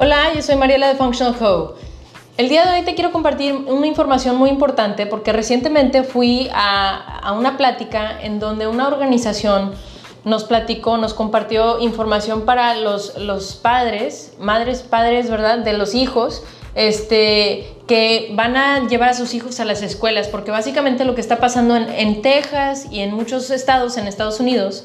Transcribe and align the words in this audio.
Hola, 0.00 0.32
yo 0.32 0.42
soy 0.42 0.54
Mariela 0.54 0.86
de 0.86 0.94
Functional 0.94 1.36
Co. 1.36 1.74
El 2.36 2.48
día 2.48 2.64
de 2.64 2.78
hoy 2.78 2.84
te 2.84 2.94
quiero 2.94 3.10
compartir 3.10 3.52
una 3.52 3.84
información 3.84 4.36
muy 4.36 4.48
importante 4.48 5.06
porque 5.06 5.32
recientemente 5.32 6.04
fui 6.04 6.48
a, 6.54 7.34
una 7.36 7.56
plática 7.56 8.16
en 8.22 8.38
donde 8.38 8.68
una 8.68 8.86
organización 8.86 9.72
nos 10.22 10.44
platicó, 10.44 10.98
nos 10.98 11.14
compartió 11.14 11.80
información 11.80 12.42
para 12.42 12.76
los, 12.76 13.18
los 13.18 13.56
padres, 13.56 14.34
madres, 14.38 14.82
padres, 14.82 15.28
¿verdad? 15.28 15.58
De 15.58 15.72
los 15.72 15.96
hijos, 15.96 16.44
este, 16.76 17.74
que 17.88 18.30
van 18.34 18.56
a 18.56 18.86
llevar 18.86 19.08
a 19.08 19.14
sus 19.14 19.34
hijos 19.34 19.58
a 19.58 19.64
las 19.64 19.82
escuelas, 19.82 20.28
porque 20.28 20.52
básicamente 20.52 21.04
lo 21.04 21.16
que 21.16 21.20
está 21.20 21.40
pasando 21.40 21.74
en, 21.74 21.88
en 21.88 22.22
Texas 22.22 22.86
y 22.92 23.00
en 23.00 23.12
muchos 23.14 23.50
estados 23.50 23.96
en 23.96 24.06
Estados 24.06 24.38
Unidos 24.38 24.84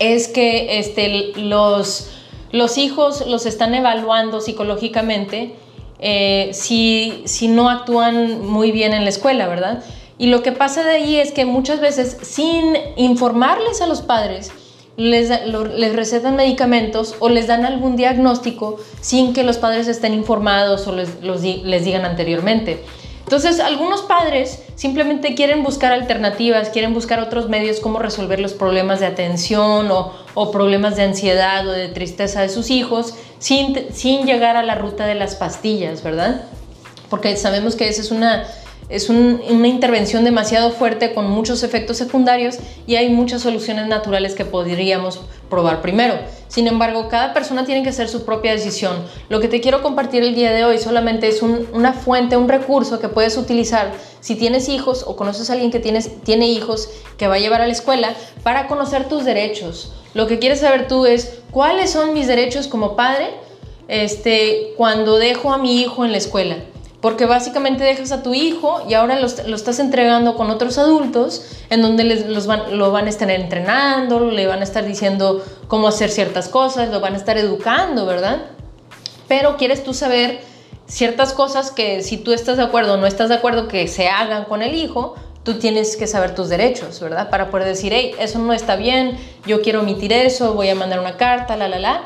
es 0.00 0.26
que 0.26 0.80
este, 0.80 1.32
los, 1.36 2.17
los 2.52 2.78
hijos 2.78 3.26
los 3.26 3.46
están 3.46 3.74
evaluando 3.74 4.40
psicológicamente 4.40 5.54
eh, 6.00 6.50
si, 6.52 7.22
si 7.24 7.48
no 7.48 7.68
actúan 7.68 8.46
muy 8.46 8.70
bien 8.70 8.92
en 8.92 9.04
la 9.04 9.10
escuela, 9.10 9.48
¿verdad? 9.48 9.82
Y 10.16 10.28
lo 10.28 10.42
que 10.42 10.52
pasa 10.52 10.84
de 10.84 10.92
ahí 10.92 11.16
es 11.16 11.32
que 11.32 11.44
muchas 11.44 11.80
veces 11.80 12.18
sin 12.22 12.76
informarles 12.96 13.80
a 13.80 13.86
los 13.86 14.02
padres, 14.02 14.52
les, 14.96 15.30
les, 15.46 15.94
recetan 15.94 16.34
medicamentos 16.34 17.14
o 17.20 17.28
les 17.28 17.46
dan 17.46 17.64
algún 17.64 17.94
diagnóstico 17.94 18.78
sin 19.00 19.32
que 19.32 19.44
los 19.44 19.56
padres 19.56 19.86
estén 19.86 20.12
informados 20.12 20.88
o 20.88 20.92
les, 20.92 21.22
les 21.22 21.84
digan 21.84 22.04
anteriormente. 22.04 22.82
Entonces, 23.28 23.60
algunos 23.60 24.00
padres 24.00 24.58
simplemente 24.74 25.34
quieren 25.34 25.62
buscar 25.62 25.92
alternativas, 25.92 26.70
quieren 26.70 26.94
buscar 26.94 27.20
otros 27.20 27.50
medios 27.50 27.78
cómo 27.78 27.98
resolver 27.98 28.40
los 28.40 28.54
problemas 28.54 29.00
de 29.00 29.06
atención 29.06 29.90
o, 29.90 30.14
o 30.32 30.50
problemas 30.50 30.96
de 30.96 31.02
ansiedad 31.02 31.68
o 31.68 31.72
de 31.72 31.88
tristeza 31.88 32.40
de 32.40 32.48
sus 32.48 32.70
hijos 32.70 33.12
sin, 33.38 33.92
sin 33.92 34.24
llegar 34.24 34.56
a 34.56 34.62
la 34.62 34.76
ruta 34.76 35.04
de 35.04 35.14
las 35.14 35.34
pastillas, 35.34 36.02
¿verdad? 36.02 36.44
Porque 37.10 37.36
sabemos 37.36 37.76
que 37.76 37.90
esa 37.90 38.00
es 38.00 38.10
una 38.12 38.46
es 38.88 39.10
una 39.10 39.68
intervención 39.68 40.24
demasiado 40.24 40.70
fuerte 40.70 41.12
con 41.12 41.28
muchos 41.28 41.62
efectos 41.62 41.98
secundarios 41.98 42.56
y 42.86 42.96
hay 42.96 43.10
muchas 43.10 43.42
soluciones 43.42 43.86
naturales 43.86 44.34
que 44.34 44.46
podríamos 44.46 45.20
probar 45.50 45.82
primero. 45.82 46.14
Sin 46.48 46.66
embargo, 46.66 47.08
cada 47.08 47.34
persona 47.34 47.66
tiene 47.66 47.82
que 47.82 47.90
hacer 47.90 48.08
su 48.08 48.24
propia 48.24 48.52
decisión. 48.52 48.96
Lo 49.28 49.40
que 49.40 49.48
te 49.48 49.60
quiero 49.60 49.82
compartir 49.82 50.22
el 50.22 50.34
día 50.34 50.52
de 50.52 50.64
hoy 50.64 50.78
solamente 50.78 51.28
es 51.28 51.42
una 51.42 51.92
fuente, 51.92 52.38
un 52.38 52.48
recurso 52.48 52.98
que 52.98 53.10
puedes 53.10 53.36
utilizar 53.36 53.92
si 54.20 54.36
tienes 54.36 54.70
hijos 54.70 55.04
o 55.06 55.16
conoces 55.16 55.50
a 55.50 55.52
alguien 55.52 55.70
que 55.70 55.80
tiene 55.80 56.48
hijos 56.48 56.88
que 57.18 57.28
va 57.28 57.34
a 57.34 57.38
llevar 57.38 57.60
a 57.60 57.66
la 57.66 57.72
escuela 57.72 58.14
para 58.42 58.68
conocer 58.68 59.06
tus 59.06 59.26
derechos. 59.26 59.92
Lo 60.14 60.26
que 60.26 60.38
quieres 60.38 60.60
saber 60.60 60.88
tú 60.88 61.04
es 61.04 61.40
cuáles 61.50 61.90
son 61.90 62.14
mis 62.14 62.26
derechos 62.26 62.66
como 62.68 62.96
padre 62.96 63.28
este, 63.88 64.72
cuando 64.78 65.18
dejo 65.18 65.52
a 65.52 65.58
mi 65.58 65.82
hijo 65.82 66.06
en 66.06 66.12
la 66.12 66.18
escuela 66.18 66.56
porque 67.00 67.26
básicamente 67.26 67.84
dejas 67.84 68.10
a 68.10 68.22
tu 68.22 68.34
hijo 68.34 68.82
y 68.88 68.94
ahora 68.94 69.20
lo, 69.20 69.26
estás 69.26 69.78
entregando 69.78 70.34
con 70.34 70.50
otros 70.50 70.78
adultos 70.78 71.42
en 71.70 71.82
donde 71.82 72.04
los 72.04 72.46
lo 72.46 72.90
van 72.90 73.06
a 73.06 73.08
estar 73.08 73.30
entrenando, 73.30 74.30
le 74.30 74.46
van 74.46 74.60
a 74.60 74.64
estar 74.64 74.84
diciendo 74.84 75.44
cómo 75.68 75.88
hacer 75.88 76.10
ciertas 76.10 76.48
cosas, 76.48 76.90
lo 76.90 77.00
van 77.00 77.14
a 77.14 77.16
estar 77.16 77.38
educando, 77.38 78.04
¿verdad? 78.04 78.46
Pero 79.28 79.56
quieres 79.56 79.84
tú 79.84 79.94
saber 79.94 80.40
ciertas 80.86 81.32
cosas 81.32 81.70
que 81.70 82.02
si 82.02 82.16
tú 82.16 82.32
estás 82.32 82.56
de 82.56 82.64
acuerdo 82.64 82.94
o 82.94 82.96
no 82.96 83.06
estás 83.06 83.28
de 83.28 83.36
acuerdo 83.36 83.68
que 83.68 83.86
se 83.86 84.08
hagan 84.08 84.44
con 84.44 84.62
el 84.62 84.74
hijo, 84.74 85.14
tú 85.44 85.54
tienes 85.54 85.96
que 85.96 86.06
saber 86.06 86.34
tus 86.34 86.48
derechos, 86.48 86.98
¿verdad? 87.00 87.30
Para 87.30 87.50
poder 87.50 87.68
decir, 87.68 87.92
hey, 87.94 88.14
eso 88.18 88.38
no 88.38 88.52
está 88.52 88.74
bien, 88.74 89.16
yo 89.46 89.62
quiero 89.62 89.80
omitir 89.80 90.12
eso, 90.12 90.54
voy 90.54 90.68
a 90.68 90.74
mandar 90.74 90.98
una 90.98 91.16
carta, 91.16 91.56
la, 91.56 91.68
la, 91.68 91.78
la. 91.78 92.02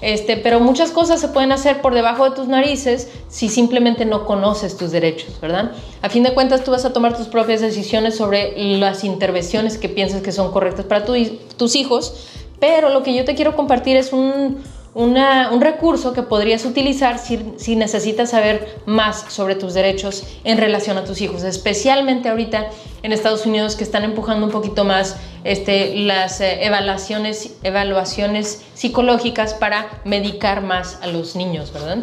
Este, 0.00 0.36
pero 0.36 0.60
muchas 0.60 0.90
cosas 0.90 1.20
se 1.20 1.28
pueden 1.28 1.52
hacer 1.52 1.80
por 1.80 1.94
debajo 1.94 2.28
de 2.28 2.36
tus 2.36 2.48
narices 2.48 3.08
si 3.28 3.48
simplemente 3.48 4.04
no 4.04 4.26
conoces 4.26 4.76
tus 4.76 4.90
derechos, 4.90 5.40
¿verdad? 5.40 5.72
A 6.02 6.10
fin 6.10 6.22
de 6.22 6.34
cuentas, 6.34 6.62
tú 6.64 6.72
vas 6.72 6.84
a 6.84 6.92
tomar 6.92 7.16
tus 7.16 7.28
propias 7.28 7.60
decisiones 7.60 8.16
sobre 8.16 8.52
las 8.78 9.04
intervenciones 9.04 9.78
que 9.78 9.88
piensas 9.88 10.20
que 10.20 10.32
son 10.32 10.52
correctas 10.52 10.84
para 10.84 11.04
tus 11.04 11.76
hijos, 11.76 12.28
pero 12.60 12.90
lo 12.90 13.02
que 13.02 13.14
yo 13.14 13.24
te 13.24 13.34
quiero 13.34 13.56
compartir 13.56 13.96
es 13.96 14.12
un, 14.12 14.62
un 14.94 15.60
recurso 15.60 16.12
que 16.12 16.22
podrías 16.22 16.64
utilizar 16.64 17.18
si, 17.18 17.76
necesitas 17.76 18.30
saber 18.30 18.80
más 18.86 19.24
sobre 19.28 19.54
tus 19.54 19.74
derechos 19.74 20.24
en 20.44 20.58
relación 20.58 20.96
a 20.98 21.04
tus 21.04 21.20
hijos, 21.20 21.42
especialmente 21.42 22.28
ahorita 22.28 22.70
en 23.02 23.12
Estados 23.12 23.44
Unidos 23.44 23.74
que 23.74 23.84
están 23.84 24.04
empujando 24.04 24.46
un 24.46 24.52
poquito 24.52 24.84
más 24.84 25.16
este, 25.44 25.94
las 25.94 26.40
eh, 26.40 26.64
evaluaciones, 26.64 27.54
evaluaciones 27.62 28.62
psicológicas 28.74 29.54
para 29.54 30.00
medicar 30.04 30.62
más 30.62 30.98
a 31.02 31.06
los 31.06 31.36
niños, 31.36 31.72
¿verdad? 31.72 31.98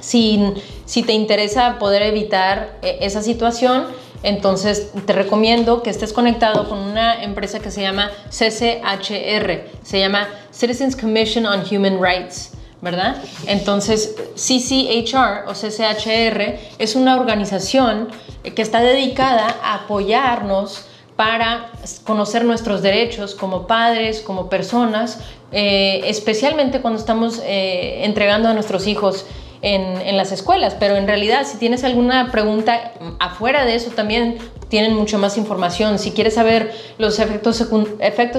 Si, 0.00 0.54
si 0.84 1.02
te 1.02 1.14
interesa 1.14 1.78
poder 1.78 2.02
evitar 2.02 2.78
eh, 2.82 2.98
esa 3.00 3.22
situación, 3.22 3.86
entonces 4.22 4.90
te 5.06 5.12
recomiendo 5.12 5.82
que 5.82 5.90
estés 5.90 6.12
conectado 6.12 6.68
con 6.68 6.78
una 6.78 7.22
empresa 7.22 7.60
que 7.60 7.70
se 7.70 7.80
llama 7.80 8.10
CCHR, 8.28 9.64
se 9.82 9.98
llama 9.98 10.28
Citizens 10.52 10.96
Commission 10.96 11.46
on 11.46 11.62
Human 11.70 11.98
Rights. 12.02 12.52
¿verdad? 12.82 13.16
Entonces, 13.46 14.14
CCHR 14.34 15.48
o 15.48 15.54
CCHR 15.54 16.58
es 16.78 16.94
una 16.94 17.16
organización 17.16 18.08
que 18.54 18.62
está 18.62 18.80
dedicada 18.80 19.56
a 19.62 19.74
apoyarnos 19.74 20.84
para 21.16 21.70
conocer 22.04 22.44
nuestros 22.44 22.82
derechos 22.82 23.34
como 23.34 23.66
padres, 23.66 24.20
como 24.20 24.48
personas, 24.48 25.20
eh, 25.50 26.02
especialmente 26.04 26.80
cuando 26.80 27.00
estamos 27.00 27.40
eh, 27.44 28.04
entregando 28.04 28.48
a 28.48 28.52
nuestros 28.52 28.86
hijos 28.86 29.26
en, 29.62 30.16
las 30.16 30.30
escuelas, 30.30 30.76
pero 30.78 30.96
en 30.96 31.08
realidad 31.08 31.44
si 31.44 31.56
tienes 31.56 31.82
alguna 31.82 32.30
pregunta 32.30 32.92
afuera 33.18 33.64
de 33.64 33.74
eso 33.74 33.90
también 33.90 34.38
tienen 34.68 34.94
mucho 34.94 35.18
más 35.18 35.38
información. 35.38 35.98
Si 35.98 36.12
quieres 36.12 36.34
saber 36.34 36.72
los 36.98 37.18
efectos, 37.18 37.56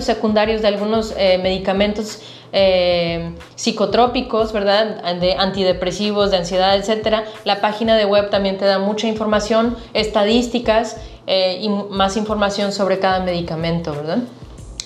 secundarios 0.06 0.62
de 0.62 0.68
algunos 0.68 1.14
eh, 1.18 1.38
medicamentos 1.40 2.22
psicotrópicos, 3.56 4.54
¿verdad? 4.54 5.16
De 5.16 5.34
antidepresivos, 5.34 6.32
de 6.32 6.38
ansiedad, 6.38 6.78
etcétera, 6.78 7.26
la 7.44 7.60
página 7.60 7.98
de 7.98 8.06
web 8.06 8.30
también 8.30 8.58
te 8.58 8.66
da 8.66 8.80
mucha 8.80 9.08
información, 9.08 9.76
estadísticas 9.94 10.96
eh, 11.28 11.60
y 11.62 11.70
más 11.70 12.18
información 12.18 12.72
sobre 12.72 13.00
cada 13.00 13.20
medicamento, 13.20 13.92
¿verdad? 13.92 14.20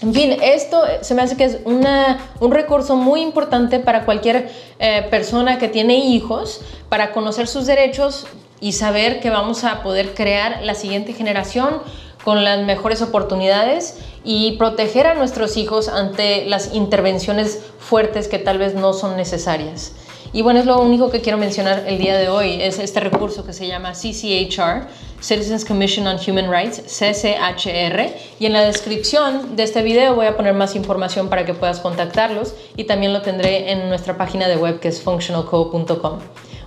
En 0.02 0.14
fin, 0.16 0.36
esto 0.42 0.82
se 1.02 1.14
me 1.14 1.22
hace 1.22 1.38
que 1.38 1.44
es 1.44 1.60
un 1.64 2.52
recurso 2.52 2.96
muy 2.96 3.22
importante 3.22 3.80
para 3.80 4.04
cualquier 4.04 4.50
eh, 4.80 5.06
persona 5.12 5.60
que 5.60 5.68
tiene 5.68 5.98
hijos, 5.98 6.62
para 6.90 7.12
conocer 7.12 7.48
sus 7.48 7.68
derechos 7.68 8.26
y 8.60 8.72
saber 8.72 9.20
que 9.20 9.30
vamos 9.30 9.64
a 9.64 9.84
poder 9.84 10.16
crear 10.16 10.64
la 10.64 10.74
siguiente 10.74 11.14
generación 11.14 11.84
con 12.24 12.44
las 12.44 12.66
mejores 12.66 13.04
oportunidades 13.04 14.00
y 14.24 14.54
proteger 14.58 15.06
a 15.06 15.14
nuestros 15.14 15.56
hijos 15.58 15.88
ante 15.88 16.46
las 16.46 16.74
intervenciones 16.74 17.60
fuertes 17.80 18.28
que 18.28 18.40
tal 18.40 18.58
vez 18.58 18.74
no 18.74 18.94
son 18.94 19.18
necesarias. 19.18 19.94
Y 20.34 20.42
bueno, 20.42 20.62
es 20.62 20.66
lo 20.66 20.80
único 20.82 21.10
que 21.10 21.20
quiero 21.20 21.38
mencionar 21.38 21.84
el 21.88 21.98
día 21.98 22.18
de 22.18 22.30
hoy, 22.30 22.62
es 22.62 22.80
este 22.80 23.02
recurso 23.02 23.46
que 23.46 23.52
se 23.52 23.68
llama 23.68 23.92
CCHR, 23.92 24.88
Citizens 25.22 25.66
Commission 25.66 26.08
on 26.08 26.18
Human 26.26 26.50
Rights, 26.50 26.82
CCHR, 26.88 28.16
y 28.40 28.46
en 28.46 28.54
la 28.54 28.64
descripción 28.64 29.58
de 29.58 29.64
este 29.64 29.82
video 29.82 30.16
voy 30.16 30.28
a 30.28 30.38
poner 30.38 30.54
más 30.54 30.76
información 30.76 31.28
para 31.28 31.46
que 31.46 31.54
puedas 31.54 31.80
contactarlos 31.82 32.56
y 32.78 32.86
también 32.86 33.12
lo 33.12 33.22
tendré 33.22 33.72
en 33.72 33.90
nuestra 33.90 34.18
página 34.18 34.48
de 34.48 34.56
web 34.56 34.80
que 34.80 34.88
es 34.88 35.02
functionalco.com. 35.02 36.20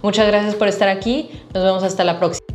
Muchas 0.02 0.26
gracias 0.26 0.54
por 0.54 0.68
estar 0.68 0.88
aquí, 0.88 1.30
nos 1.54 1.64
vemos 1.64 1.82
hasta 1.82 2.04
la 2.04 2.18
próxima. 2.18 2.53